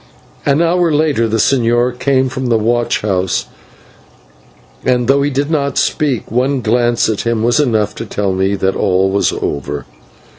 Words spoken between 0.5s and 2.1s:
hour later the señor